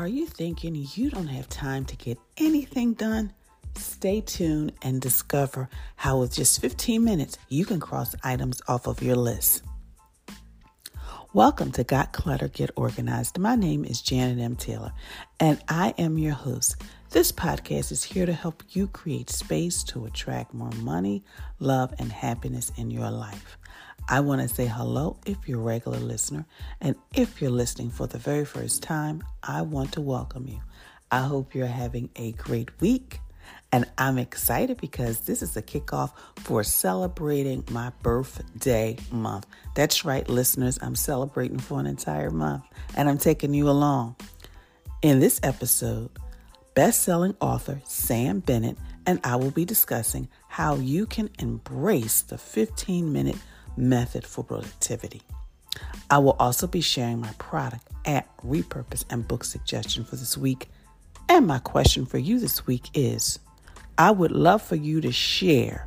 [0.00, 3.34] Are you thinking you don't have time to get anything done?
[3.76, 9.02] Stay tuned and discover how, with just 15 minutes, you can cross items off of
[9.02, 9.62] your list.
[11.34, 13.38] Welcome to Got Clutter, Get Organized.
[13.38, 14.56] My name is Janet M.
[14.56, 14.94] Taylor,
[15.38, 16.76] and I am your host.
[17.10, 21.24] This podcast is here to help you create space to attract more money,
[21.58, 23.58] love, and happiness in your life.
[24.12, 26.44] I want to say hello if you're a regular listener,
[26.80, 30.60] and if you're listening for the very first time, I want to welcome you.
[31.12, 33.20] I hope you're having a great week.
[33.70, 39.46] And I'm excited because this is a kickoff for celebrating my birthday month.
[39.76, 42.64] That's right, listeners, I'm celebrating for an entire month
[42.96, 44.16] and I'm taking you along.
[45.02, 46.10] In this episode,
[46.74, 52.38] best selling author Sam Bennett and I will be discussing how you can embrace the
[52.38, 53.36] 15 minute
[53.80, 55.22] method for productivity.
[56.10, 60.68] I will also be sharing my product at repurpose and book suggestion for this week.
[61.28, 63.38] And my question for you this week is
[63.96, 65.86] I would love for you to share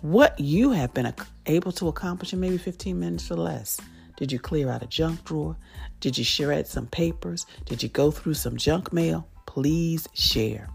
[0.00, 1.12] what you have been
[1.46, 3.80] able to accomplish in maybe 15 minutes or less.
[4.16, 5.56] Did you clear out a junk drawer?
[6.00, 7.46] Did you shred some papers?
[7.66, 9.28] Did you go through some junk mail?
[9.46, 10.68] Please share.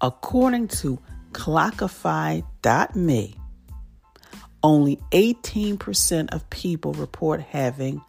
[0.00, 0.98] According to
[1.32, 3.39] clockify.me,
[4.62, 8.02] only 18% of people report having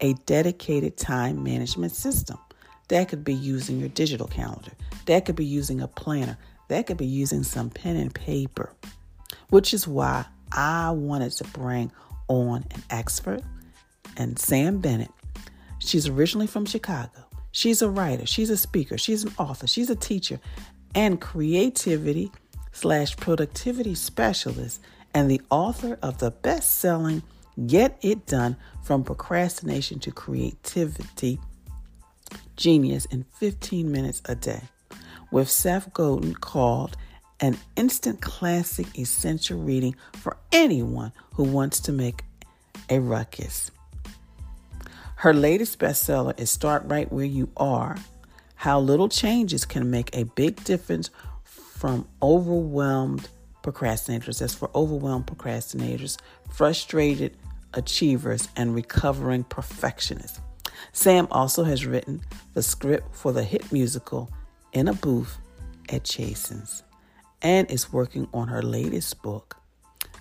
[0.00, 2.38] a dedicated time management system.
[2.88, 4.72] That could be using your digital calendar.
[5.06, 6.38] That could be using a planner.
[6.68, 8.72] That could be using some pen and paper,
[9.50, 11.90] which is why I wanted to bring
[12.28, 13.42] on an expert
[14.16, 15.10] and Sam Bennett.
[15.78, 17.26] She's originally from Chicago.
[17.52, 20.40] She's a writer, she's a speaker, she's an author, she's a teacher,
[20.94, 22.30] and creativity
[22.72, 24.80] slash productivity specialist,
[25.16, 27.22] and the author of the best selling
[27.66, 31.40] Get It Done from Procrastination to Creativity
[32.56, 34.60] Genius in 15 Minutes a Day,
[35.30, 36.98] with Seth Godin called
[37.40, 42.22] an instant classic essential reading for anyone who wants to make
[42.90, 43.70] a ruckus.
[45.16, 47.96] Her latest bestseller is Start Right Where You Are
[48.56, 51.08] How Little Changes Can Make a Big Difference
[51.42, 53.30] from Overwhelmed
[53.66, 54.38] Procrastinators.
[54.38, 56.18] That's for overwhelmed procrastinators,
[56.52, 57.36] frustrated
[57.74, 60.40] achievers, and recovering perfectionists.
[60.92, 62.20] Sam also has written
[62.54, 64.30] the script for the hit musical
[64.72, 65.38] In a Booth
[65.88, 66.84] at Chasen's
[67.42, 69.56] and is working on her latest book,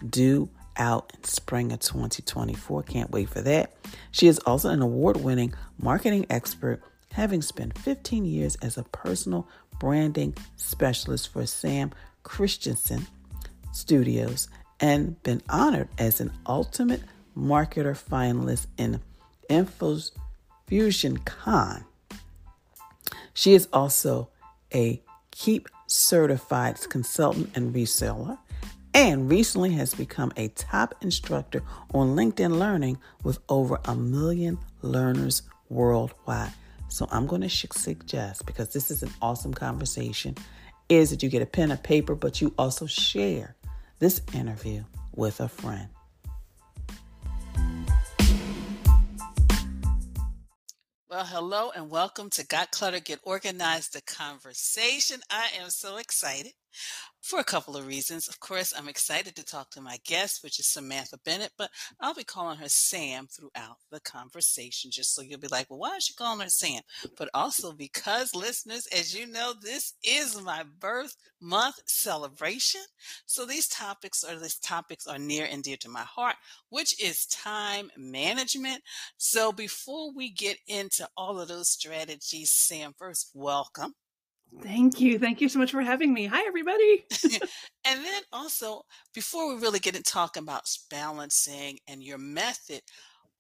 [0.10, 2.82] due out in spring of 2024.
[2.82, 3.74] Can't wait for that.
[4.10, 6.82] She is also an award winning marketing expert,
[7.14, 9.48] having spent 15 years as a personal
[9.80, 11.92] branding specialist for Sam
[12.24, 13.06] Christensen
[13.76, 14.48] Studios
[14.80, 17.02] and been honored as an ultimate
[17.38, 19.02] marketer finalist in
[19.50, 20.12] Infos
[20.68, 21.84] Fusion Con.
[23.34, 24.30] She is also
[24.74, 28.38] a Keap certified consultant and reseller,
[28.94, 31.62] and recently has become a top instructor
[31.94, 36.54] on LinkedIn Learning with over a million learners worldwide.
[36.88, 40.36] So I'm going to suggest, because this is an awesome conversation,
[40.88, 43.56] is that you get a pen and paper, but you also share
[44.06, 44.84] this interview
[45.16, 45.90] with a friend.
[51.10, 55.22] Well, hello and welcome to Got Clutter, Get Organized, the conversation.
[55.32, 56.52] I am so excited
[57.26, 58.28] for a couple of reasons.
[58.28, 62.14] Of course, I'm excited to talk to my guest, which is Samantha Bennett, but I'll
[62.14, 66.04] be calling her Sam throughout the conversation, just so you'll be like, well, why is
[66.04, 66.82] she calling her Sam?
[67.18, 72.82] But also because, listeners, as you know, this is my birth month celebration.
[73.26, 76.36] So these topics are these topics are near and dear to my heart,
[76.70, 78.84] which is time management.
[79.18, 83.96] So before we get into all of those strategies, Sam, first, welcome.
[84.62, 85.20] Thank you.
[85.20, 86.26] Thank you so much for having me.
[86.28, 87.06] Hi, everybody.
[87.86, 88.84] and then also,
[89.14, 92.82] before we really get into talking about balancing and your method,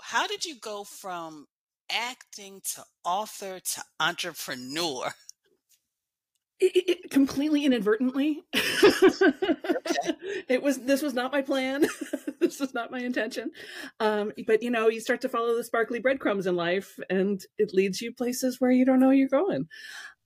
[0.02, 1.48] how did you go from
[1.92, 5.14] acting to author to entrepreneur?
[6.60, 8.44] It, it, completely inadvertently.
[10.48, 11.88] It was this was not my plan.
[12.40, 13.52] this was not my intention.
[14.00, 17.74] Um, but you know, you start to follow the sparkly breadcrumbs in life, and it
[17.74, 19.68] leads you places where you don't know you're going.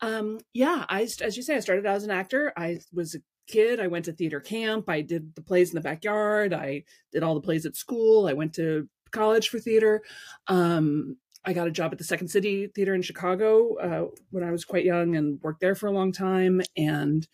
[0.01, 2.53] Um, yeah, I as you say, I started out as an actor.
[2.55, 3.79] I was a kid.
[3.79, 4.89] I went to theater camp.
[4.89, 6.53] I did the plays in the backyard.
[6.53, 8.27] I did all the plays at school.
[8.27, 10.01] I went to college for theater.
[10.47, 14.51] Um, I got a job at the Second City Theater in Chicago uh, when I
[14.51, 16.61] was quite young and worked there for a long time.
[16.77, 17.27] And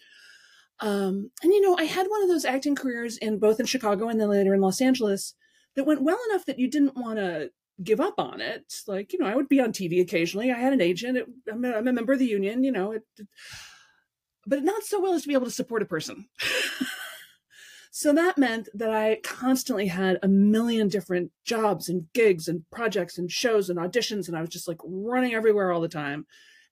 [0.80, 4.10] um, and you know, I had one of those acting careers in both in Chicago
[4.10, 5.34] and then later in Los Angeles
[5.76, 7.50] that went well enough that you didn't want to
[7.83, 8.74] give up on it.
[8.88, 10.51] Like, you know, I would be on TV occasionally.
[10.51, 11.18] I had an agent.
[11.18, 13.04] It, I'm, a, I'm, a member of the union, you know, it,
[14.45, 16.27] but not so well as to be able to support a person.
[17.92, 23.18] so that meant that I constantly had a million different jobs and gigs and projects
[23.18, 24.27] and shows and auditions.
[24.27, 26.25] And I was just like running everywhere all the time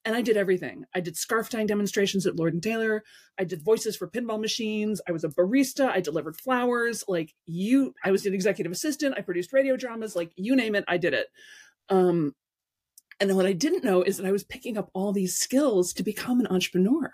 [0.05, 0.85] and I did everything.
[0.93, 3.03] I did scarf tying demonstrations at Lord and Taylor.
[3.39, 5.01] I did voices for pinball machines.
[5.07, 5.89] I was a barista.
[5.89, 7.05] I delivered flowers.
[7.07, 9.15] Like you, I was an executive assistant.
[9.17, 10.15] I produced radio dramas.
[10.15, 11.27] Like you name it, I did it.
[11.89, 12.35] Um,
[13.19, 15.93] and then what I didn't know is that I was picking up all these skills
[15.93, 17.11] to become an entrepreneur.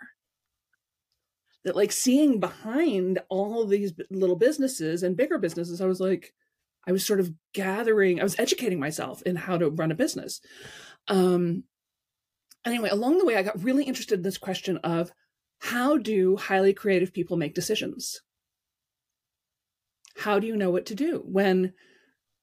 [1.66, 6.34] That like seeing behind all these little businesses and bigger businesses, I was like,
[6.88, 10.42] I was sort of gathering, I was educating myself in how to run a business.
[11.08, 11.66] Um,
[12.66, 15.12] anyway, along the way, I got really interested in this question of
[15.60, 18.22] how do highly creative people make decisions?
[20.18, 21.74] How do you know what to do when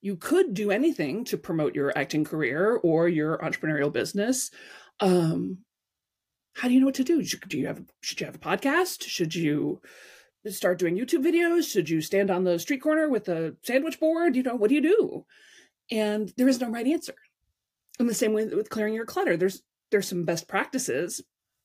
[0.00, 4.50] you could do anything to promote your acting career or your entrepreneurial business?
[5.00, 5.58] Um,
[6.54, 7.22] how do you know what to do?
[7.22, 9.02] Do you have should you have a podcast?
[9.02, 9.80] Should you
[10.48, 11.70] start doing YouTube videos?
[11.70, 14.36] Should you stand on the street corner with a sandwich board?
[14.36, 15.26] You know, what do you do?
[15.90, 17.14] And there is no right answer.
[17.98, 21.22] In the same way with clearing your clutter, there's there's some best practices,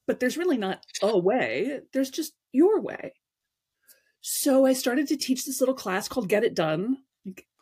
[0.08, 1.82] but there's really not a way.
[1.94, 3.14] There's just your way.
[4.22, 6.98] So I started to teach this little class called Get It Done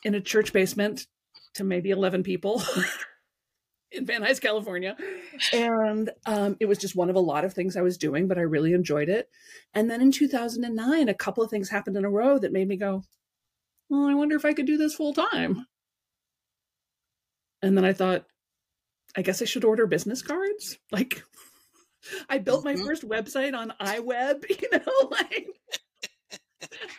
[0.03, 1.07] in a church basement
[1.53, 2.61] to maybe 11 people
[3.91, 4.95] in Van Nuys, California.
[5.53, 8.37] And um, it was just one of a lot of things I was doing, but
[8.37, 9.29] I really enjoyed it.
[9.73, 12.75] And then in 2009, a couple of things happened in a row that made me
[12.75, 13.03] go,
[13.89, 15.65] well, I wonder if I could do this full time.
[17.61, 18.25] And then I thought,
[19.15, 20.77] I guess I should order business cards.
[20.91, 21.23] Like
[22.29, 22.85] I built my mm-hmm.
[22.85, 25.47] first website on iWeb, you know, like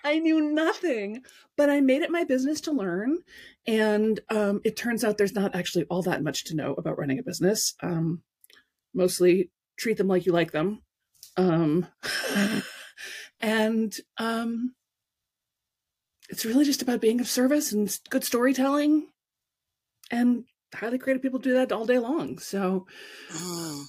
[0.05, 1.23] I knew nothing,
[1.57, 3.19] but I made it my business to learn.
[3.67, 7.19] And um, it turns out there's not actually all that much to know about running
[7.19, 7.75] a business.
[7.83, 8.23] Um,
[8.95, 10.83] mostly treat them like you like them.
[11.37, 11.87] Um,
[13.41, 14.75] and um,
[16.29, 19.09] it's really just about being of service and good storytelling
[20.11, 22.39] and highly creative people do that all day long.
[22.39, 22.87] So
[23.33, 23.85] mm.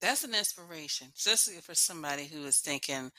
[0.00, 3.10] that's an inspiration, especially for somebody who is thinking,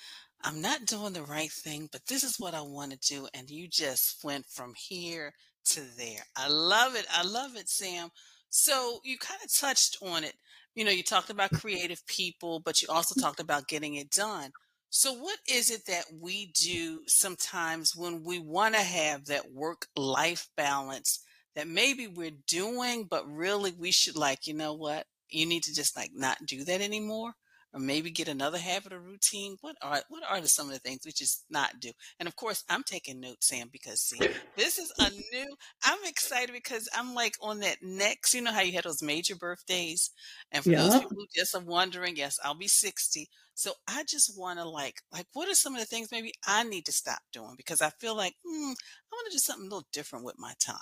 [0.44, 3.28] I'm not doing the right thing, but this is what I want to do.
[3.34, 5.34] And you just went from here
[5.66, 6.24] to there.
[6.36, 7.06] I love it.
[7.12, 8.10] I love it, Sam.
[8.50, 10.34] So you kind of touched on it.
[10.76, 14.52] You know, you talked about creative people, but you also talked about getting it done.
[14.90, 19.88] So, what is it that we do sometimes when we want to have that work
[19.98, 21.20] life balance
[21.56, 25.08] that maybe we're doing, but really we should like, you know what?
[25.30, 27.34] You need to just like not do that anymore
[27.76, 29.58] or maybe get another habit or routine.
[29.60, 31.92] What are what are the, some of the things we just not do?
[32.20, 34.18] And of course, I'm taking notes, Sam, because see,
[34.56, 35.56] this is a new.
[35.84, 38.34] I'm excited because I'm like on that next.
[38.34, 40.10] You know how you had those major birthdays,
[40.54, 40.84] and for yeah.
[40.84, 43.28] those people who just are wondering, yes, I'll be 60.
[43.56, 46.64] So I just want to like like what are some of the things maybe I
[46.64, 49.70] need to stop doing because I feel like hmm, I want to do something a
[49.70, 50.78] little different with my time.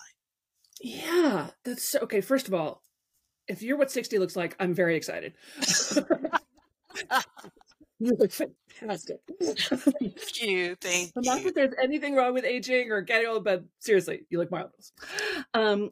[0.84, 2.20] Yeah, that's so, okay.
[2.20, 2.84] First of all,
[3.48, 5.34] if you're what 60 looks like, I'm very excited.
[8.00, 9.20] you look fantastic.
[9.42, 10.76] Thank you.
[10.82, 11.22] Thank you.
[11.22, 14.92] Not that there's anything wrong with aging or getting old, but seriously, you look marvelous.
[15.54, 15.92] Um,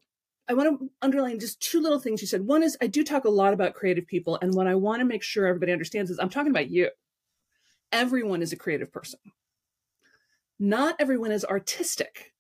[0.50, 2.46] I want to underline just two little things you said.
[2.46, 5.06] One is I do talk a lot about creative people, and what I want to
[5.06, 6.90] make sure everybody understands is I'm talking about you.
[7.94, 9.22] Everyone is a creative person.
[10.60, 12.31] Not everyone is artistic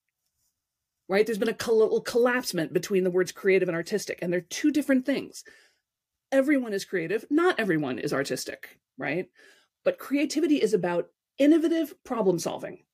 [1.12, 1.25] right?
[1.25, 5.06] There's been a col- collapsement between the words creative and artistic, and they're two different
[5.06, 5.44] things.
[6.32, 9.27] Everyone is creative, not everyone is artistic, right?
[9.84, 12.86] But creativity is about innovative problem solving.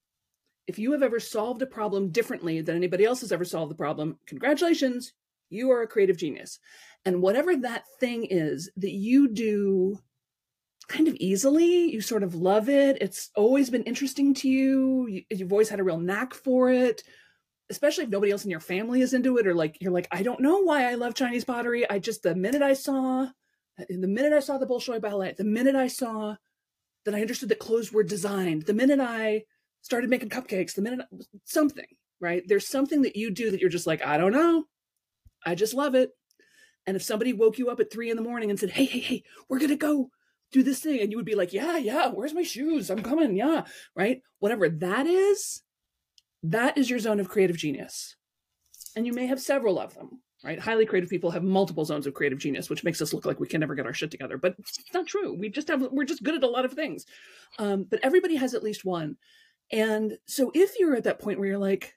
[0.65, 3.75] If you have ever solved a problem differently than anybody else has ever solved the
[3.75, 5.13] problem, congratulations,
[5.51, 6.57] you are a creative genius.
[7.05, 9.99] And whatever that thing is that you do
[10.87, 15.51] kind of easily, you sort of love it, it's always been interesting to you, you've
[15.51, 17.03] always had a real knack for it,
[17.69, 20.23] especially if nobody else in your family is into it or like you're like i
[20.23, 21.89] don't know why i love chinese pottery.
[21.89, 23.27] I just the minute i saw
[23.89, 26.35] the minute i saw the bolshoi ballet the minute i saw
[27.05, 29.43] that i understood that clothes were designed the minute i
[29.81, 31.05] started making cupcakes the minute
[31.43, 31.85] something
[32.19, 32.43] right?
[32.47, 34.65] There's something that you do that you're just like i don't know.
[35.45, 36.11] I just love it.
[36.85, 38.99] And if somebody woke you up at three in the morning and said hey hey
[38.99, 40.09] hey we're gonna go
[40.51, 42.89] do this thing and you would be like yeah yeah where's my shoes?
[42.89, 44.21] I'm coming yeah right?
[44.39, 45.61] Whatever that is
[46.43, 48.15] that is your zone of creative genius.
[48.95, 50.59] And you may have several of them, right?
[50.59, 53.47] Highly creative people have multiple zones of creative genius, which makes us look like we
[53.47, 54.37] can never get our shit together.
[54.37, 55.33] But it's not true.
[55.37, 57.05] We just have, we're just good at a lot of things.
[57.59, 59.17] Um, but everybody has at least one.
[59.71, 61.95] And so if you're at that point where you're like,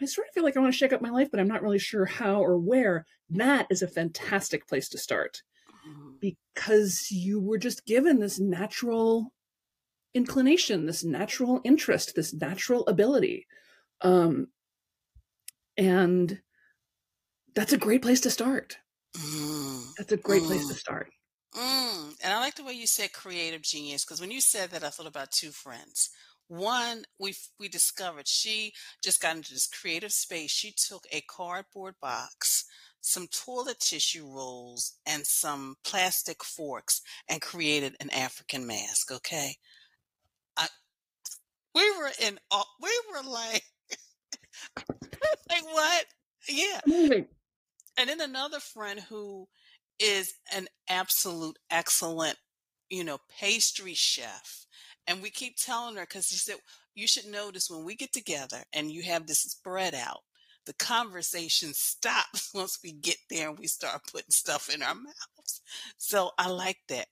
[0.00, 1.62] I sort of feel like I want to shake up my life, but I'm not
[1.62, 3.04] really sure how or where.
[3.28, 5.42] That is a fantastic place to start
[5.86, 6.18] Mhm.
[6.20, 9.32] because you were just given this natural
[10.14, 13.46] inclination, this natural interest, this natural ability.
[14.02, 14.48] Um,
[15.76, 16.40] and
[17.54, 18.78] that's a great place to start.
[19.16, 19.94] Mm.
[19.96, 20.68] That's a great place Mm.
[20.68, 21.10] to start.
[21.54, 22.16] Mm.
[22.22, 24.90] And I like the way you said creative genius because when you said that, I
[24.90, 26.10] thought about two friends.
[26.48, 30.50] One, we we discovered she just got into this creative space.
[30.50, 32.64] She took a cardboard box,
[33.00, 39.10] some toilet tissue rolls, and some plastic forks and created an African mask.
[39.12, 39.56] Okay,
[40.56, 40.68] I
[41.74, 42.38] we were in.
[42.80, 43.64] We were like,
[45.48, 46.04] like what?
[46.48, 46.80] Yeah.
[46.86, 47.26] Amazing.
[47.98, 49.48] And then another friend who
[49.98, 52.36] is an absolute excellent,
[52.88, 54.66] you know, pastry chef.
[55.06, 56.56] And we keep telling her because she said,
[56.94, 60.20] you should notice when we get together and you have this spread out,
[60.66, 65.60] the conversation stops once we get there and we start putting stuff in our mouths.
[65.98, 67.06] So I like that.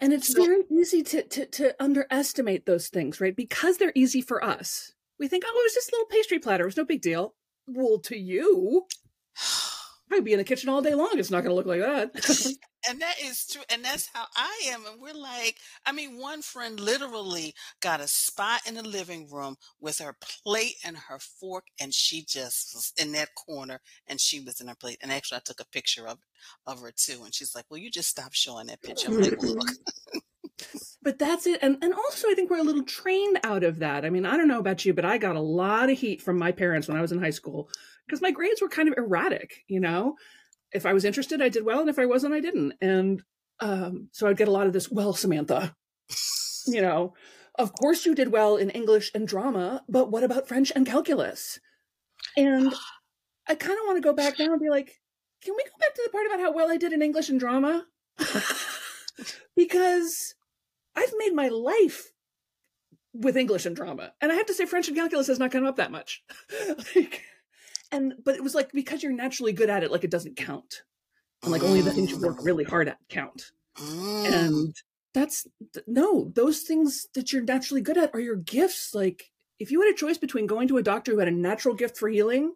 [0.00, 3.36] And it's So- very easy to, to to underestimate those things, right?
[3.36, 4.92] Because they're easy for us.
[5.20, 6.64] We think, oh, it was just a little pastry platter.
[6.64, 7.34] It was no big deal.
[7.68, 8.86] Well, to you,
[10.12, 11.12] I'd be in the kitchen all day long.
[11.14, 12.56] It's not going to look like that.
[12.88, 13.62] And that is true.
[13.70, 14.86] And that's how I am.
[14.86, 19.56] And we're like, I mean, one friend literally got a spot in the living room
[19.80, 24.40] with her plate and her fork, and she just was in that corner and she
[24.40, 24.98] was in her plate.
[25.02, 26.18] And actually, I took a picture of
[26.66, 27.22] of her too.
[27.24, 29.08] And she's like, Well, you just stop showing that picture.
[29.08, 29.68] I'm like, Look.
[31.02, 31.60] but that's it.
[31.62, 34.04] And and also, I think we're a little trained out of that.
[34.04, 36.38] I mean, I don't know about you, but I got a lot of heat from
[36.38, 37.70] my parents when I was in high school
[38.06, 39.64] because my grades were kind of erratic.
[39.68, 40.16] You know,
[40.72, 42.74] if I was interested, I did well, and if I wasn't, I didn't.
[42.80, 43.22] And
[43.60, 44.90] um, so I'd get a lot of this.
[44.90, 45.74] Well, Samantha,
[46.66, 47.14] you know,
[47.56, 51.58] of course you did well in English and drama, but what about French and calculus?
[52.36, 52.72] And
[53.48, 55.00] I kind of want to go back now and be like,
[55.42, 57.40] can we go back to the part about how well I did in English and
[57.40, 57.86] drama?
[59.56, 60.34] because
[60.96, 62.12] I've made my life
[63.12, 64.12] with English and drama.
[64.20, 66.22] And I have to say French and calculus has not come up that much.
[66.94, 67.22] like,
[67.92, 70.82] and but it was like because you're naturally good at it, like it doesn't count.
[71.42, 72.44] And like only the things you work oh.
[72.44, 73.52] really hard at count.
[73.78, 74.72] And oh.
[75.14, 75.46] that's
[75.86, 78.94] no, those things that you're naturally good at are your gifts.
[78.94, 81.74] Like if you had a choice between going to a doctor who had a natural
[81.74, 82.54] gift for healing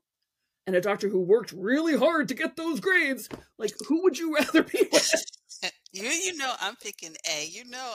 [0.66, 4.34] and a doctor who worked really hard to get those grades, like who would you
[4.36, 5.14] rather be with?
[5.92, 7.46] you, you know, I'm picking A.
[7.46, 7.94] You know,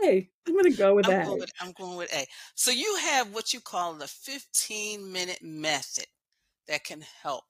[0.00, 1.26] Hey, I'm gonna go with I'm that.
[1.26, 2.26] going with, I'm going with A.
[2.54, 6.06] So you have what you call the 15 minute method
[6.68, 7.44] that can help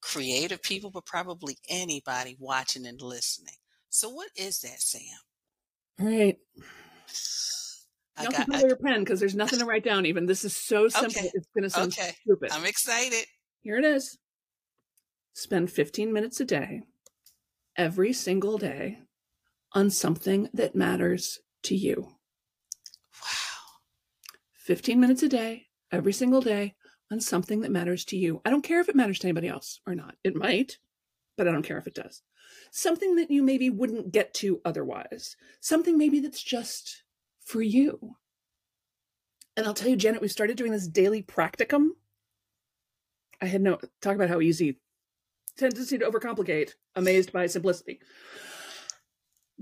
[0.00, 3.54] creative people, but probably anybody watching and listening.
[3.88, 5.02] So what is that, Sam?
[6.00, 6.36] All right.
[8.16, 10.04] I Don't got, control your pen because there's nothing to write down.
[10.06, 11.20] Even this is so simple.
[11.20, 11.30] Okay.
[11.34, 12.12] It's gonna sound Okay.
[12.22, 12.50] stupid.
[12.52, 13.24] I'm excited.
[13.62, 14.18] Here it is.
[15.34, 16.82] Spend 15 minutes a day,
[17.76, 18.98] every single day,
[19.72, 22.08] on something that matters to you.
[23.22, 23.78] Wow.
[24.54, 26.74] 15 minutes a day, every single day,
[27.10, 28.40] on something that matters to you.
[28.44, 30.14] I don't care if it matters to anybody else or not.
[30.22, 30.78] It might,
[31.36, 32.22] but I don't care if it does.
[32.70, 35.36] Something that you maybe wouldn't get to otherwise.
[35.60, 37.02] Something maybe that's just
[37.44, 38.16] for you.
[39.56, 41.90] And I'll tell you, Janet, we've started doing this daily practicum.
[43.42, 44.78] I had no talk about how easy
[45.56, 48.00] tendency to overcomplicate, amazed by simplicity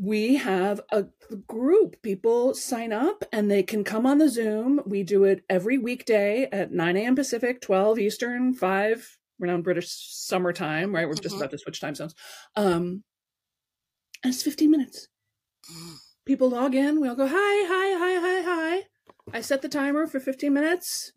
[0.01, 1.07] we have a
[1.49, 2.01] group.
[2.03, 4.81] People sign up and they can come on the Zoom.
[4.87, 7.17] We do it every weekday at 9 a.m.
[7.17, 9.19] Pacific, 12 Eastern, 5.
[9.39, 11.07] We're now in British summertime, right?
[11.09, 11.39] We're just Mhm.
[11.39, 12.15] about to switch time zones.
[12.55, 13.03] Um,
[14.23, 15.09] and it's 15 minutes.
[16.25, 17.01] People log in.
[17.01, 18.87] We all go, hi, hi, hi, hi, hi.
[19.33, 21.13] I set the timer for 15 minutes.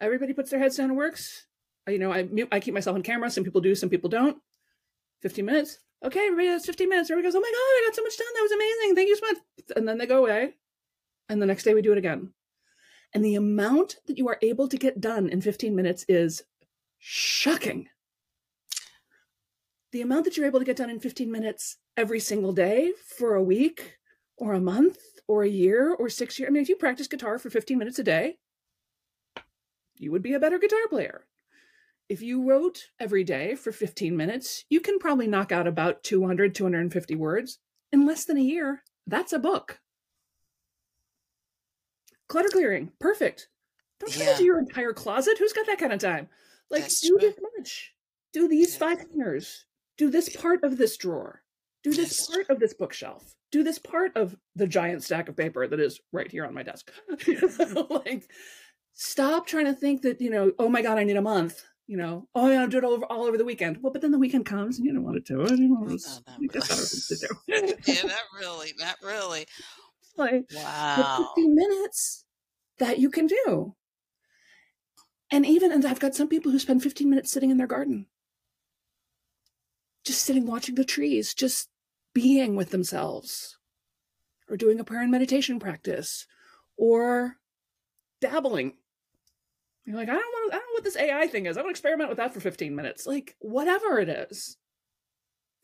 [0.00, 1.46] Everybody puts their heads down and works.
[1.88, 3.30] You know, I I keep myself on camera.
[3.30, 4.42] Some people do, some people don't.
[5.22, 5.78] 15 minutes.
[6.04, 7.10] Okay, everybody, that's 15 minutes.
[7.10, 8.26] Everybody goes, oh my God, I got so much done.
[8.34, 8.94] That was amazing.
[8.94, 9.36] Thank you so much.
[9.76, 10.54] And then they go away.
[11.28, 12.32] And the next day we do it again.
[13.14, 16.42] And the amount that you are able to get done in 15 minutes is
[16.98, 17.88] shocking.
[19.92, 23.34] The amount that you're able to get done in 15 minutes every single day for
[23.34, 23.96] a week
[24.36, 26.48] or a month or a year or six years.
[26.48, 28.36] I mean, if you practice guitar for 15 minutes a day,
[29.96, 31.24] you would be a better guitar player
[32.08, 36.54] if you wrote every day for 15 minutes, you can probably knock out about 200,
[36.54, 37.58] 250 words
[37.92, 38.82] in less than a year.
[39.06, 39.80] That's a book.
[42.28, 43.48] Clutter clearing, perfect.
[44.00, 44.32] Don't Yeah.
[44.32, 45.38] to do your entire closet.
[45.38, 46.28] Who's got that kind of time?
[46.70, 47.28] Like, That's do true.
[47.28, 47.94] this much.
[48.32, 49.64] Do these five corners.
[49.96, 51.42] Do this part of this drawer.
[51.82, 53.34] Do this That's part of this bookshelf.
[53.50, 56.62] Do this part of the giant stack of paper that is right here on my
[56.62, 56.92] desk.
[57.90, 58.30] like,
[58.92, 61.96] stop trying to think that you know oh my god i need a month you
[61.96, 63.78] know oh yeah i'll do it all over, all over the weekend.
[63.82, 65.80] Well but then the weekend comes and you don't want to do it you, know,
[65.80, 67.26] No, not got other to do.
[67.48, 69.46] Yeah, not really, not really.
[70.16, 71.32] like Wow.
[71.34, 72.24] 15 minutes
[72.78, 73.74] that you can do.
[75.32, 78.06] And even and i've got some people who spend 15 minutes sitting in their garden.
[80.04, 81.68] Just sitting watching the trees just
[82.14, 83.56] being with themselves.
[84.50, 86.26] Or doing a prayer and meditation practice.
[86.76, 87.36] Or
[88.20, 88.74] dabbling
[89.88, 91.56] you're like i don't want to i don't know what this ai thing is.
[91.56, 93.06] I want to experiment with that for 15 minutes.
[93.06, 94.56] Like whatever it is.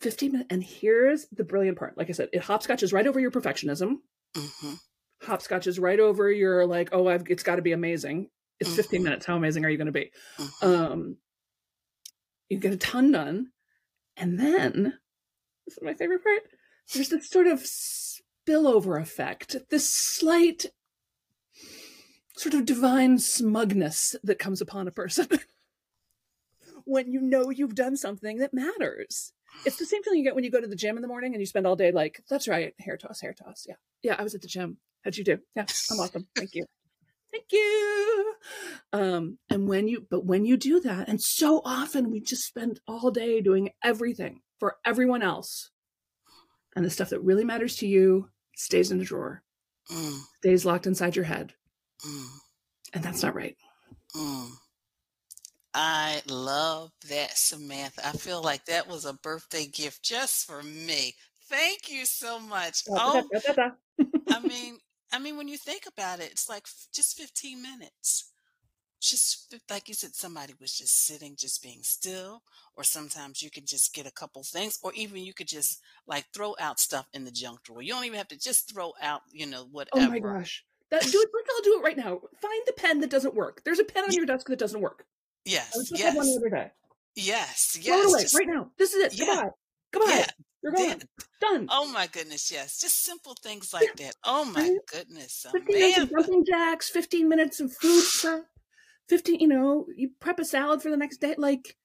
[0.00, 1.96] 15 minutes and here's the brilliant part.
[1.96, 3.96] Like i said it hopscotches right over your perfectionism.
[4.36, 4.74] Hmm
[5.22, 8.28] hopscotches right over your like oh I've, it's got to be amazing.
[8.60, 9.04] It's 15 Mhm.
[9.04, 9.26] minutes.
[9.26, 10.10] How amazing are you going to be?
[10.38, 11.16] Hmm um
[12.48, 13.48] you get a ton done
[14.16, 14.98] and then
[15.66, 16.42] this is my favorite part
[16.92, 20.66] there's this sort of spillover effect this slight
[22.36, 25.28] sort of divine smugness that comes upon a person
[26.84, 29.32] when you know you've done something that matters.
[29.64, 31.32] It's the same feeling you get when you go to the gym in the morning
[31.32, 33.66] and you spend all day like that's right hair toss hair toss.
[33.68, 33.76] Yeah.
[34.02, 34.78] Yeah i was at the gym.
[35.04, 35.38] How'd you do?
[35.54, 36.26] Yeah i'm awesome.
[36.36, 36.66] Thank you.
[37.32, 38.34] Thank you.
[38.92, 42.80] Um and when you but when you do that and so often we just spend
[42.86, 45.70] all day doing everything for everyone else
[46.74, 49.42] and the stuff that really matters to you stays in a drawer
[49.90, 51.54] mm, stays locked inside your head
[52.06, 52.28] mm,
[52.92, 53.56] and that's not right
[54.16, 54.50] mm.
[55.74, 58.06] I love that, Samantha.
[58.06, 61.14] I feel like that was a birthday gift just for me.
[61.48, 62.84] Thank you so much.
[62.88, 63.24] Oh,
[64.28, 64.78] I mean,
[65.12, 68.30] I mean, when you think about it, it's like just 15 minutes.
[69.00, 72.42] Just like you said, somebody was just sitting, just being still,
[72.76, 76.24] or sometimes you could just get a couple things, or even you could just like
[76.32, 77.82] throw out stuff in the junk drawer.
[77.82, 80.06] You don't even have to just throw out, you know, whatever.
[80.06, 80.64] oh my gosh
[81.00, 83.78] that, do it all do it right now find the pen that doesn't work there's
[83.78, 85.06] a pen on your desk that doesn't work
[85.44, 86.70] Yes, just one the yes, other day
[87.16, 89.50] yes, throw it away Just, right now this is it yeah, goodbye
[89.92, 90.26] goodbye yeah.
[90.62, 90.94] you're yeah.
[91.40, 92.80] done Oh my goodness, yes.
[92.80, 94.14] Just simple things Yeah, like that.
[94.24, 94.78] Oh my right?
[94.90, 98.44] goodness, 15 minutes of jumping jacks, 15 minutes of food prep,
[99.08, 101.34] 15, you know, you prep a salad for the next day.
[101.36, 101.76] Like,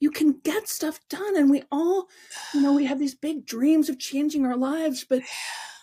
[0.00, 1.36] you can get stuff done.
[1.36, 2.08] And we all,
[2.54, 5.22] you know, we have these big dreams of changing our lives, but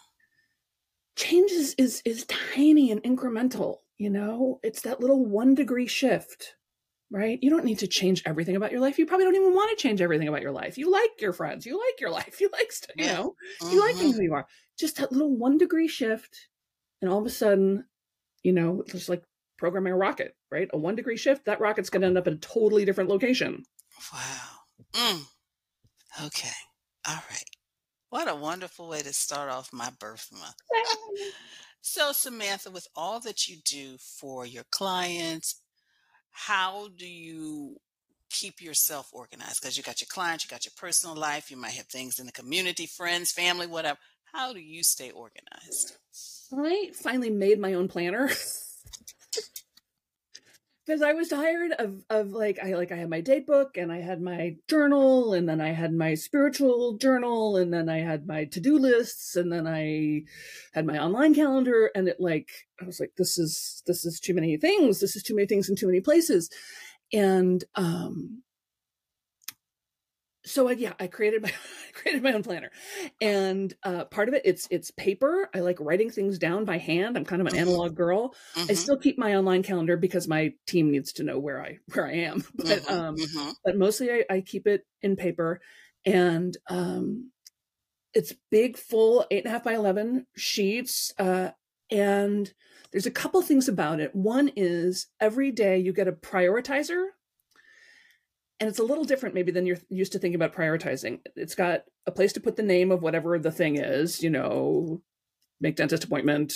[1.16, 4.60] change is, is, is tiny and incremental, you know?
[4.64, 6.56] It's that little one degree shift,
[7.12, 7.40] right?
[7.42, 8.98] You don't need to change everything about your life.
[9.00, 10.78] You probably don't even want to change everything about your life.
[10.78, 13.36] You like your friends, you like your life, you like, you know,
[13.72, 14.48] you like being hmm who you are.
[14.80, 16.48] Just that little one degree shift,
[17.02, 17.86] and all of a sudden,
[18.44, 19.24] you know, it's like
[19.58, 20.70] programming a rocket, right?
[20.74, 23.64] A one degree shift, that rocket's going to end up in a totally different location.
[24.14, 24.50] Wow.
[24.94, 25.26] Mm.
[26.26, 26.52] Okay.
[27.08, 27.44] All right.
[28.12, 30.56] What a wonderful way to start off my birth month.
[31.84, 35.62] So, Samantha, with all that you do for your clients,
[36.30, 37.78] how do you
[38.30, 39.62] keep yourself organized?
[39.62, 42.28] Because you got your clients, you got your personal life, you might have things in
[42.28, 43.98] the community, friends, family, whatever.
[44.32, 45.98] How do you stay organized?
[46.56, 48.30] I finally made my own planner.
[50.86, 53.92] because I was tired of of like I like I had my date book and
[53.92, 58.28] I had my journal and then I had my spiritual journal and then I had
[58.28, 60.24] my to-do lists and then I
[60.74, 62.50] had my online calendar and it like
[62.82, 65.00] I was like this is this is too many things.
[65.00, 66.50] This is too many things in too many places.
[67.14, 68.44] And um
[70.46, 71.50] so I, yeah, I created my
[71.90, 72.72] I created my own planner,
[73.22, 75.50] and uh, part of it it's it's paper.
[75.54, 77.18] I like writing things down by hand.
[77.18, 77.56] I'm kind of an Mhm.
[77.56, 78.36] analog girl.
[78.70, 81.80] I Mhm, still keep my online calendar because my team needs to know where I
[81.94, 82.44] where I am.
[82.68, 83.56] But mhm, um, mhm.
[83.66, 85.62] but mostly I, I keep it in paper,
[86.06, 87.32] and um,
[88.14, 91.14] it's big, full eight and a half by eleven sheets.
[91.18, 91.52] Uh,
[91.90, 92.54] and
[92.92, 94.16] there's a couple things about it.
[94.16, 97.08] One is every day you get a prioritizer
[98.62, 101.20] and it's a little different maybe than you're used to thinking about prioritizing.
[101.36, 105.02] It's got a place to put the name of whatever the thing is, you know,
[105.60, 106.54] make dentist appointment,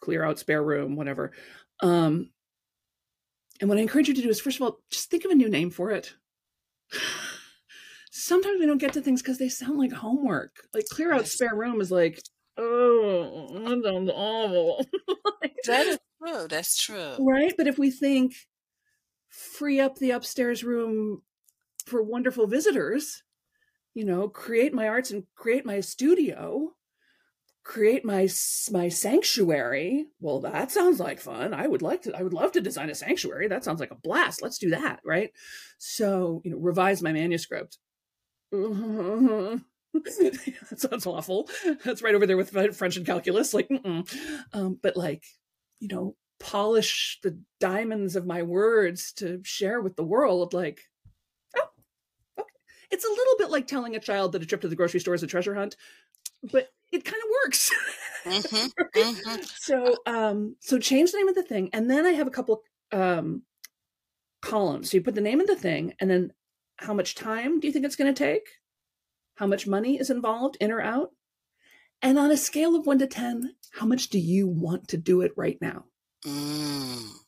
[0.00, 1.32] clear out spare room, whatever.
[1.80, 2.30] Um,
[3.60, 5.34] and what I encourage you to do is, first of all, just think of a
[5.34, 6.14] new name for it.
[8.10, 10.52] Sometimes we don't get to things because they sound like homework.
[10.72, 12.22] Like clear out spare room is like,
[12.56, 14.86] oh, that sounds awful.
[15.66, 16.48] That is true.
[16.48, 17.16] That's true.
[17.20, 17.52] right?
[17.54, 18.32] But if we think
[19.30, 21.22] free up the upstairs room
[21.86, 23.22] for wonderful visitors,
[23.94, 26.72] you know, create my arts and create my studio,
[27.62, 28.28] create my
[28.70, 30.06] my sanctuary.
[30.20, 31.54] Well, that sounds like fun.
[31.54, 33.48] I would like to I would love to design a sanctuary.
[33.48, 34.42] That sounds like a blast.
[34.42, 35.30] Let's do that, right?
[35.78, 37.78] So, you know, revise my manuscript.
[38.52, 39.62] that
[40.76, 41.48] sounds awful.
[41.84, 43.54] That's right over there with French and calculus.
[43.54, 43.68] Like.
[44.52, 45.24] Um, but like,
[45.80, 50.80] you know, polish the diamonds of my words to share with the world like
[51.56, 51.68] oh
[52.38, 52.48] okay.
[52.90, 55.14] It's a little bit like telling a child that a trip to the grocery store
[55.14, 55.76] is a treasure hunt
[56.50, 57.70] but it kind of works.
[58.24, 59.42] Mm-hmm, mm-hmm.
[59.58, 62.62] so um so change the name of the thing and then i have a couple
[62.92, 63.42] um
[64.40, 64.90] columns.
[64.90, 66.32] So you put the name of the thing and then
[66.76, 68.48] how much time do you think it's going to take?
[69.36, 71.10] How much money is involved in or out?
[72.02, 75.20] And on a scale of 1 to 10 how much do you want to do
[75.20, 75.84] it right now
[76.24, 77.20] Mm.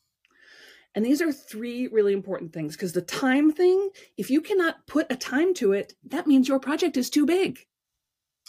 [0.95, 5.11] And these are three really important things because the time thing, if you cannot put
[5.11, 7.59] a time to it, that means your project is too big.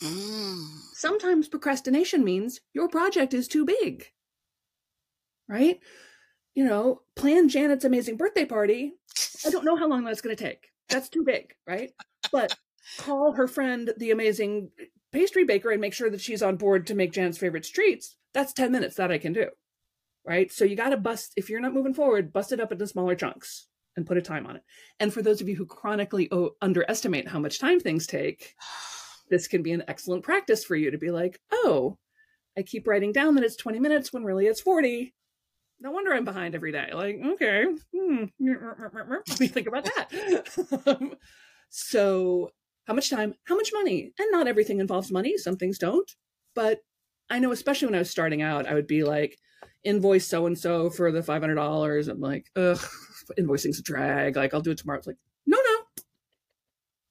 [0.03, 0.67] Mm.
[0.93, 4.07] Sometimes procrastination means your project is too big.
[5.49, 5.81] Right?
[6.55, 8.93] You know, plan Janet's amazing birthday party.
[9.47, 10.69] I don't know how long that's going to take.
[10.89, 11.93] That's too big, right?
[12.31, 12.57] But
[12.99, 14.71] call her friend, the amazing
[15.13, 18.17] pastry baker, and make sure that she's on board to make Janet's favorite treats.
[18.35, 19.49] That's 10 minutes that I can do
[20.27, 20.51] right?
[20.53, 23.15] So you got to bust, if you're not moving forward, bust it up into smaller
[23.15, 24.63] chunks and put a time on it.
[25.01, 28.55] And for those of you who chronically o- underestimate how much time things take,
[29.31, 31.99] this can be an excellent practice for you to be like, oh,
[32.57, 35.15] I keep writing down that it's 20 minutes when really it's 40.
[35.81, 36.91] No wonder I'm behind every day.
[36.93, 38.25] Like, okay, hmm.
[38.41, 41.17] let me think about that.
[41.69, 42.51] so,
[42.87, 43.35] how much time?
[43.45, 44.13] How much money?
[44.19, 45.37] And not everything involves money.
[45.37, 46.11] Some things don't.
[46.55, 46.79] But
[47.31, 49.39] I know, especially when I was starting out, I would be like,
[49.83, 52.09] invoice so and so for the five hundred dollars.
[52.09, 52.81] I'm like, ugh,
[53.39, 54.37] invoicing's a drag.
[54.37, 54.99] Like, I'll do it tomorrow.
[54.99, 56.03] It's like, no, no,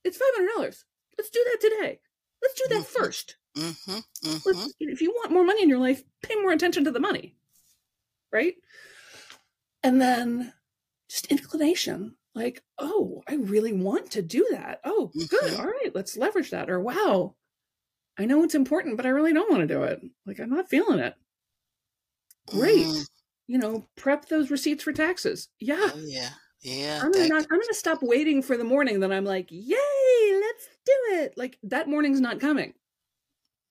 [0.04, 0.86] it's five hundred dollars.
[1.18, 2.00] Let's do that today.
[2.44, 4.68] Let's do that 1st mm-hmm, mm-hmm.
[4.80, 7.36] If you want more money in your life, pay more attention to the money,
[8.34, 8.56] right?
[9.82, 10.54] And then
[11.10, 14.82] just inclination, like, oh, I really want to do that.
[14.84, 15.26] Oh, mm-hmm.
[15.28, 15.60] good.
[15.60, 16.70] All right, let's leverage that.
[16.70, 17.36] Or wow,
[18.18, 20.02] I know it's important, but I really don't want to do it.
[20.26, 21.16] Like, I'm not feeling it.
[22.48, 22.86] Great.
[22.86, 23.06] Mm.
[23.48, 25.50] You know, prep those receipts for taxes.
[25.60, 25.78] Yeah.
[25.80, 26.30] Oh, yeah.
[26.62, 27.02] Yeah.
[27.04, 29.76] I'm gonna, not, I'm gonna stop waiting for the morning that I'm like, yay,
[30.40, 31.34] let's do it.
[31.36, 32.74] Like that morning's not coming.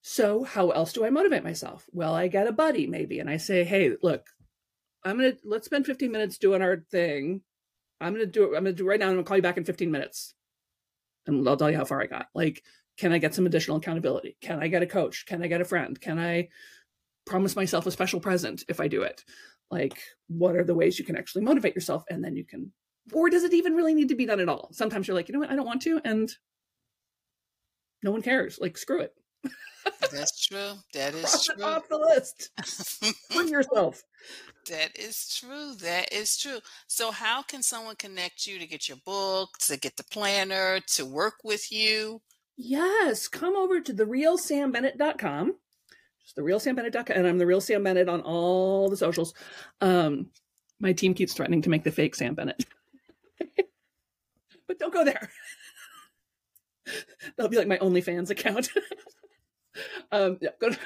[0.02, 1.86] So how else do I motivate myself?
[1.92, 4.26] Well, I get a buddy maybe and I say, hey, look,
[5.04, 7.40] I'm gonna let's spend 15 minutes doing our thing.
[7.98, 8.48] I'm gonna do it.
[8.48, 9.06] I'm gonna do it right now.
[9.06, 10.34] I'm gonna call you back in 15 minutes.
[11.26, 12.26] And I'll tell you how far I got.
[12.34, 12.62] Like,
[13.02, 14.36] can I get some additional accountability?
[14.40, 15.26] Can I get a coach?
[15.26, 16.00] Can I get a friend?
[16.00, 16.50] Can I
[17.26, 19.24] promise myself a special present if I do it.
[19.72, 22.04] Like, what are the ways you can actually motivate yourself?
[22.08, 22.70] And then you can,
[23.12, 24.68] or does it even really need to be done at all?
[24.70, 26.00] Sometimes you're like, you know what, I don't want to.
[26.04, 26.30] And
[28.04, 28.60] no one cares.
[28.60, 29.12] Like, screw it.
[30.12, 30.74] That's true.
[30.94, 31.64] That is Cross true.
[31.64, 32.50] off the list.
[33.34, 34.00] Bring yourself.
[34.68, 35.74] That is true.
[35.80, 36.60] That is true.
[36.86, 41.04] So, how can someone connect you to get your book, to get the planner, to
[41.04, 42.20] work with you?
[42.64, 45.54] Yes, come over to therealsambennett.com
[46.22, 48.96] just the real Sam Bennett duck, and I'm the real Sam Bennett on all the
[48.96, 49.34] socials.
[49.80, 50.28] Um,
[50.80, 52.64] my team keeps threatening to make the fake Sam Bennett,
[54.68, 55.30] but don't go there.
[57.36, 58.70] That'll be like my OnlyFans account.
[60.12, 60.78] um, yeah, go to,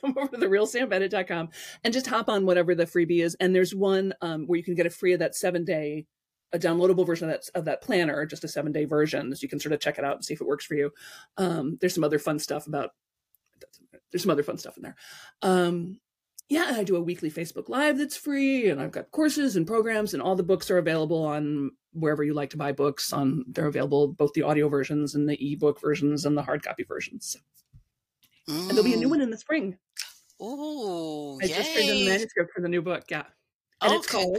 [0.00, 1.48] come over to the real Bennett.com
[1.84, 3.36] and just hop on whatever the freebie is.
[3.40, 6.06] And there's one um, where you can get a free of that seven day,
[6.52, 9.48] a downloadable version of that of that planner, just a seven day version, so you
[9.48, 10.92] can sort of check it out and see if it works for you.
[11.36, 12.90] Um, there's some other fun stuff about
[14.10, 14.96] there's some other fun stuff in there.
[15.42, 15.98] Um,
[16.48, 20.14] yeah, I do a weekly Facebook Live that's free, and I've got courses and programs,
[20.14, 23.12] and all the books are available on wherever you like to buy books.
[23.12, 26.84] On they're available both the audio versions and the ebook versions and the hard copy
[26.84, 27.36] versions.
[28.48, 28.60] Mm.
[28.60, 29.76] And there'll be a new one in the spring.
[30.38, 31.54] Oh, I yay.
[31.54, 33.04] just turned in the manuscript for the new book.
[33.10, 33.24] Yeah,
[33.82, 33.96] and okay.
[33.96, 34.38] it's called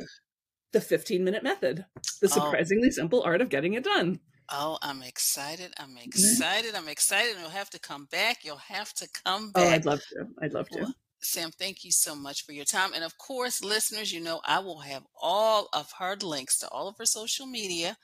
[0.72, 1.86] "The 15 Minute Method:
[2.22, 2.28] The oh.
[2.28, 2.92] Surprisingly oh.
[2.92, 5.74] Simple Art of Getting It Done." Oh, I'm excited.
[5.78, 6.74] I'm excited.
[6.74, 7.36] I'm excited.
[7.40, 8.46] You'll have to come back.
[8.46, 9.64] You'll have to come back.
[9.64, 10.28] Oh, I'd love to.
[10.42, 10.80] I'd love to.
[10.80, 12.94] Well, Sam, thank you so much for your time.
[12.94, 16.88] And of course, listeners, you know, I will have all of her links to all
[16.88, 17.98] of her social media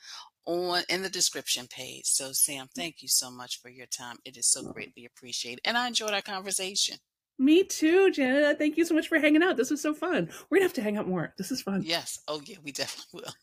[0.46, 2.06] on in the description page.
[2.06, 4.18] So Sam, thank you so much for your time.
[4.26, 5.62] It is so greatly appreciated.
[5.64, 6.98] And I enjoyed our conversation.
[7.40, 8.58] Me too, Janet.
[8.58, 9.58] Thank you so much for hanging out.
[9.58, 10.30] This was so fun.
[10.50, 11.34] We're gonna have to hang out more.
[11.38, 11.82] This is fun.
[11.84, 12.20] Yes.
[12.28, 13.34] Oh yeah, we definitely will.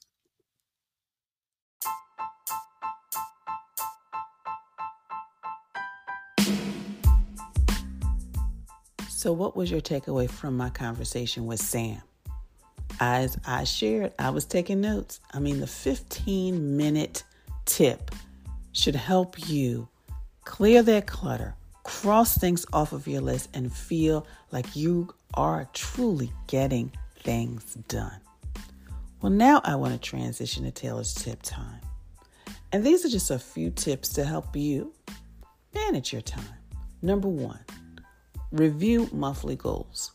[9.20, 12.00] So, what was your takeaway from my conversation with Sam?
[13.00, 15.20] As I shared, I was taking notes.
[15.34, 17.24] I mean, the 15 minute
[17.66, 18.12] tip
[18.72, 19.88] should help you
[20.44, 21.54] clear that clutter,
[21.90, 28.20] cross things off of your list, and feel like you are truly getting things done.
[29.20, 31.80] Well, now I want to transition to Taylor's tip time.
[32.72, 34.92] And these are just a few tips to help you
[35.74, 36.44] manage your time.
[37.02, 37.60] Number one,
[38.52, 40.10] Review monthly goals.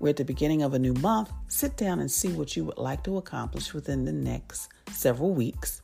[0.00, 2.78] we're at the beginning of a new month, sit down and see what you would
[2.78, 5.82] like to accomplish within the next several weeks.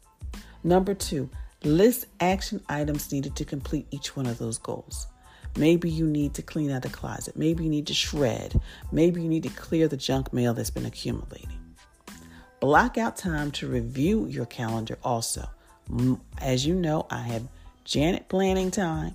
[0.65, 1.31] Number two,
[1.63, 5.07] list action items needed to complete each one of those goals.
[5.57, 7.37] Maybe you need to clean out the closet.
[7.37, 8.61] Maybe you need to shred.
[8.91, 11.49] Maybe you need to clear the junk mail that's been accumulating.
[12.61, 15.49] Block out time to review your calendar also.
[16.41, 17.49] As you know, I have
[17.85, 19.15] Janet planning time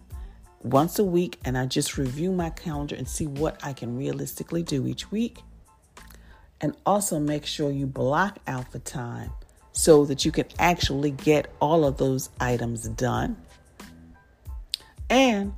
[0.62, 4.63] once a week and I just review my calendar and see what I can realistically
[4.63, 5.39] do each week.
[6.60, 9.32] And also make sure you block out the time
[9.71, 13.38] so that you can actually get all of those items done.
[15.10, 15.54] And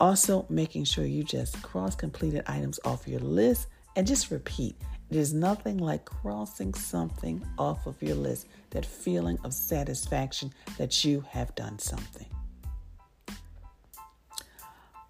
[0.00, 4.76] also making sure you just cross completed items off your list and just repeat.
[5.10, 11.24] There's nothing like crossing something off of your list, that feeling of satisfaction that you
[11.30, 12.26] have done something.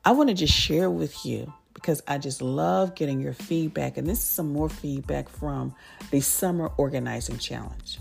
[0.05, 4.07] I want to just share with you because I just love getting your feedback, and
[4.07, 5.75] this is some more feedback from
[6.11, 7.99] the Summer Organizing Challenge.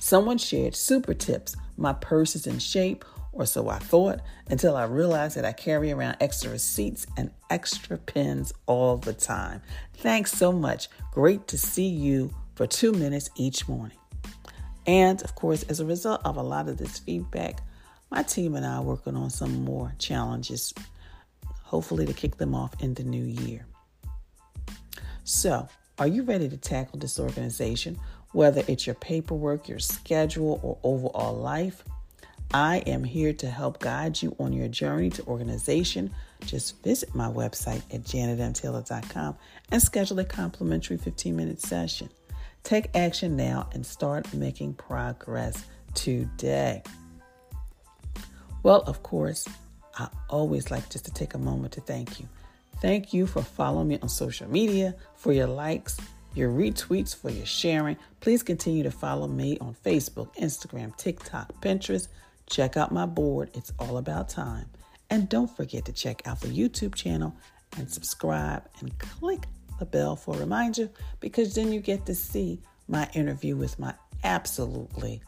[0.00, 1.54] Someone shared super tips.
[1.76, 3.04] My purse is in shape,
[3.38, 4.20] or so I thought,
[4.50, 9.62] until I realized that I carry around extra receipts and extra pens all the time.
[9.94, 10.88] Thanks so much.
[11.12, 13.96] Great to see you for two minutes each morning.
[14.88, 17.60] And of course, as a result of a lot of this feedback,
[18.10, 20.74] my team and I are working on some more challenges
[21.62, 23.66] hopefully to kick them off in the new year.
[25.22, 28.00] So, are you ready to tackle disorganization,
[28.32, 31.84] whether it's your paperwork, your schedule, or overall life?
[32.54, 36.10] I am here to help guide you on your journey to organization.
[36.46, 39.36] Just visit my website at janetmtaylor.com
[39.70, 42.08] and schedule a complimentary 15 minute session.
[42.62, 46.82] Take action now and start making progress today.
[48.62, 49.46] Well, of course,
[49.98, 52.28] I always like just to take a moment to thank you.
[52.80, 55.98] Thank you for following me on social media, for your likes,
[56.34, 57.96] your retweets, for your sharing.
[58.20, 62.08] Please continue to follow me on Facebook, Instagram, TikTok, Pinterest.
[62.48, 64.66] Check out my board, it's all about time.
[65.10, 67.34] And don't forget to check out the YouTube channel
[67.76, 69.46] and subscribe and click
[69.78, 73.94] the bell for a reminder because then you get to see my interview with my
[74.24, 75.22] absolutely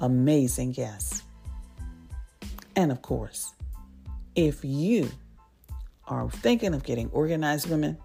[0.00, 1.22] amazing guests.
[2.76, 3.52] And of course,
[4.34, 5.10] if you
[6.06, 7.98] are thinking of getting organized women,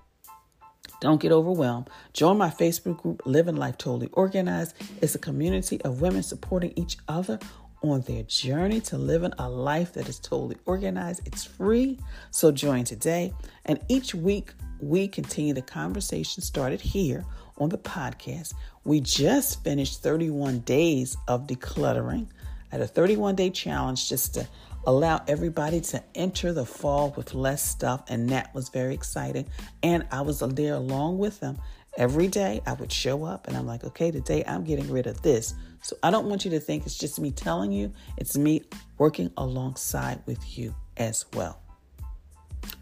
[1.02, 1.90] don't get overwhelmed.
[2.14, 4.76] Join my Facebook group, Living Life Totally Organized.
[5.02, 7.40] It's a community of women supporting each other
[7.82, 11.22] on their journey to living a life that is totally organized.
[11.26, 12.00] It's free,
[12.32, 13.34] so join today.
[13.66, 17.26] And each week, we continue the conversation started here
[17.58, 18.54] on the podcast.
[18.84, 22.28] We just finished 31 days of decluttering.
[22.72, 24.48] at a 31 day challenge just to
[24.86, 28.04] allow everybody to enter the fall with less stuff.
[28.10, 29.48] And that was very exciting.
[29.84, 31.58] And I was there along with them.
[31.98, 35.22] Every day I would show up and I'm like, okay, today I'm getting rid of
[35.22, 35.54] this.
[35.82, 38.64] So I don't want you to think it's just me telling you, it's me
[38.98, 41.62] working alongside with you as well.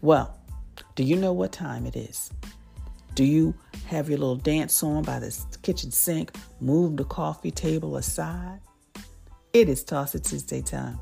[0.02, 0.38] Well,
[0.94, 2.30] do you know what time it is?
[3.14, 3.54] Do you
[3.86, 6.36] have your little dance on by the kitchen sink?
[6.60, 8.60] Move the coffee table aside?
[9.52, 11.00] It is Toss It Tuesday time.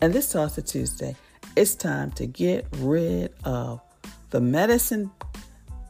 [0.00, 1.16] And this Toss It Tuesday,
[1.56, 3.80] it's time to get rid of
[4.30, 5.10] the medicine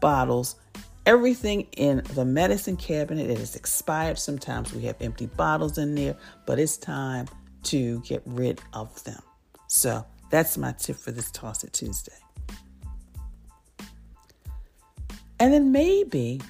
[0.05, 0.57] bottles,
[1.07, 4.19] everything in the medicine cabinet that is expired.
[4.19, 6.14] Sometimes we have empty bottles in there,
[6.45, 7.27] but it's time
[7.62, 9.23] to get rid of them.
[9.67, 12.12] So that's my tip for this Toss It Tuesday.
[15.40, 16.43] And then maybe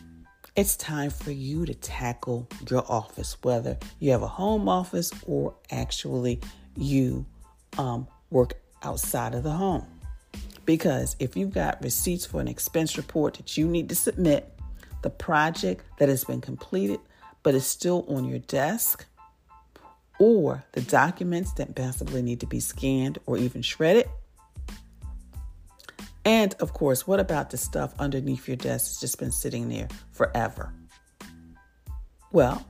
[0.57, 5.55] it's time for you to tackle your office, whether you have a home office or
[5.71, 6.41] actually
[6.77, 7.25] you
[7.79, 9.94] um, work outside of the home.
[10.65, 14.51] Because if you've got receipts for an expense report that you need to submit,
[15.03, 16.99] the project that has been completed
[17.43, 19.07] but is still on your desk,
[20.19, 24.09] or the documents that possibly need to be scanned or even shredded.
[26.25, 29.89] And of course, what about the stuff underneath your desk that's just been sitting there
[30.13, 30.73] forever?
[32.33, 32.67] Well,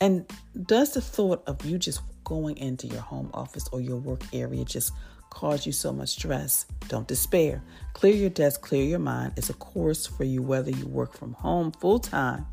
[0.00, 0.24] and
[0.66, 4.64] does the thought of you just going into your home office or your work area
[4.64, 4.92] just
[5.32, 7.62] cause you so much stress, don't despair.
[7.94, 9.32] Clear your desk, clear your mind.
[9.36, 12.46] It's a course for you whether you work from home full time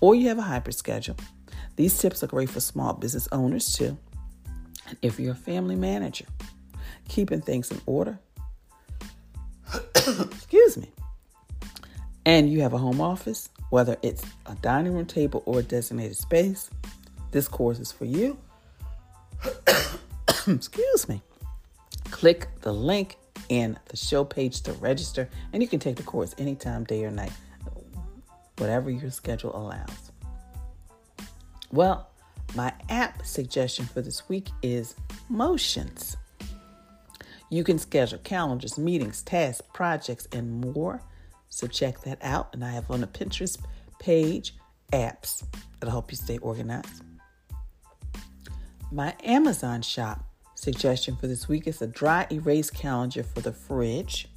[0.00, 1.16] or you have a hybrid schedule.
[1.76, 3.96] These tips are great for small business owners too.
[4.88, 6.26] And if you're a family manager,
[7.08, 8.18] keeping things in order,
[9.94, 10.90] excuse me,
[12.24, 16.16] and you have a home office, whether it's a dining room table or a designated
[16.16, 16.68] space,
[17.30, 18.38] this course is for you.
[20.48, 21.22] Excuse me.
[22.10, 23.16] Click the link
[23.48, 27.10] in the show page to register, and you can take the course anytime, day or
[27.10, 27.32] night,
[28.58, 30.12] whatever your schedule allows.
[31.72, 32.08] Well,
[32.54, 34.94] my app suggestion for this week is
[35.28, 36.16] Motions.
[37.50, 41.02] You can schedule calendars, meetings, tasks, projects, and more.
[41.48, 42.54] So check that out.
[42.54, 43.58] And I have on the Pinterest
[43.98, 44.54] page
[44.92, 45.44] apps
[45.78, 47.02] that'll help you stay organized.
[48.90, 50.25] My Amazon shop
[50.56, 54.28] suggestion for this week is a dry erase calendar for the fridge.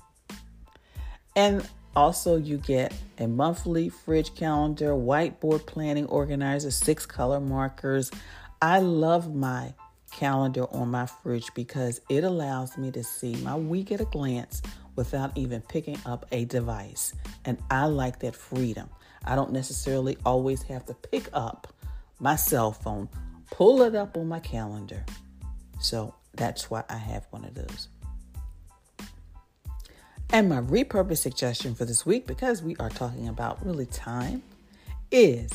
[1.36, 8.12] And also, you get a monthly fridge calendar, whiteboard planning organizer, six color markers.
[8.62, 9.73] I love my
[10.12, 14.62] calendar on my fridge because it allows me to see my week at a glance
[14.95, 17.13] without even picking up a device.
[17.45, 18.89] And I like that freedom.
[19.25, 21.73] I don't necessarily always have to pick up
[22.19, 23.10] my cell phone,
[23.49, 25.05] pull it up on my calendar.
[25.79, 27.87] So that's why I have one of those.
[30.31, 34.43] And my repurpose suggestion for this week, because we are talking about really time,
[35.11, 35.51] is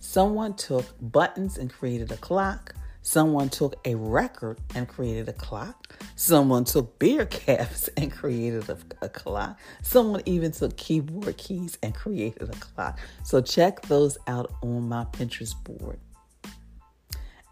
[0.00, 2.74] someone took buttons and created a clock.
[3.02, 5.94] Someone took a record and created a clock.
[6.16, 9.60] Someone took beer caps and created a, a, clock.
[9.82, 12.98] Someone even took keyboard keys and created a clock.
[13.22, 16.00] So check those out on my Pinterest board.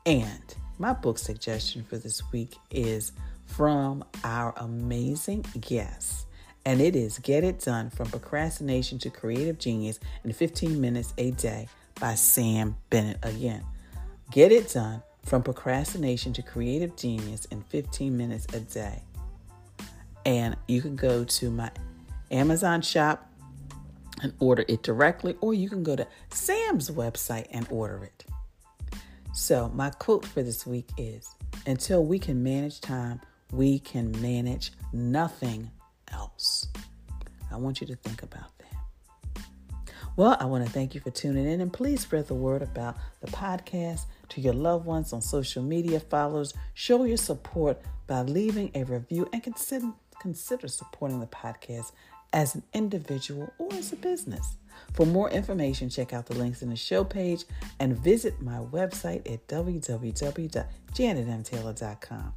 [0.04, 0.42] And
[0.78, 3.12] my book suggestion for this week is
[3.46, 6.26] from our amazing guest
[6.66, 11.30] and it is Get It Done From Procrastination to Creative Genius in 15 Minutes a
[11.32, 11.68] Day
[12.00, 13.18] by Sam Bennett.
[13.22, 13.62] Again,
[14.30, 19.02] Get It Done From Procrastination to Creative Genius in 15 Minutes a Day.
[20.24, 21.70] And you can go to my
[22.30, 23.30] Amazon shop
[24.22, 28.24] and order it directly, or you can go to Sam's website and order it.
[29.34, 31.34] So, my quote for this week is
[31.66, 33.20] Until we can manage time,
[33.50, 35.72] we can manage nothing
[36.12, 36.68] else.
[37.50, 39.44] I want you to think about that.
[40.16, 42.96] Well, I want to thank you for tuning in and please spread the word about
[43.22, 46.54] the podcast to your loved ones on social media followers.
[46.74, 51.90] Show your support by leaving a review and consider, consider supporting the podcast
[52.32, 54.58] as an individual or as a business.
[54.92, 57.44] For more information, check out the links in the show page
[57.80, 62.34] and visit my website at www.janetmtaylor.com.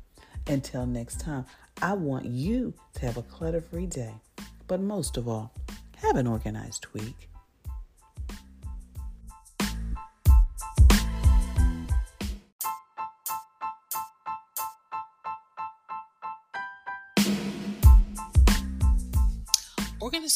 [0.47, 1.45] Until next time,
[1.81, 4.13] I want you to have a clutter free day,
[4.67, 5.53] but most of all,
[5.97, 7.29] have an organized week.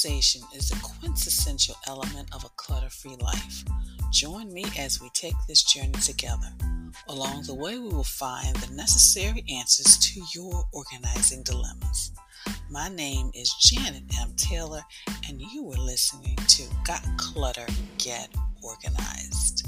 [0.04, 3.64] Is a quintessential element of a clutter free life.
[4.12, 6.48] Join me as we take this journey together.
[7.08, 12.14] Along the way, we will find the necessary answers to your organizing dilemmas.
[12.72, 14.34] My name is Janet M.
[14.38, 14.82] Taylor,
[15.30, 17.68] and you are listening to Got Clutter,
[18.00, 18.30] Get
[18.64, 19.68] Organized.